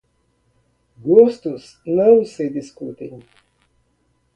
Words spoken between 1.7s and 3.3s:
não se discutem.